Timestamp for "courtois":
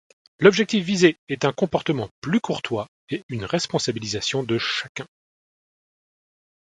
2.41-2.87